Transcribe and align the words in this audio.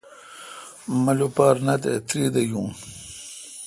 مہ 1.03 1.13
لوپار 1.17 1.55
نہ 1.65 1.75
تہ 1.81 1.91
تیردہ 2.07 2.41
نہ 2.43 2.47
یون۔ 2.49 2.67